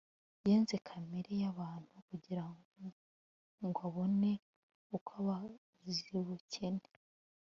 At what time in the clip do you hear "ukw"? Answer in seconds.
4.95-5.09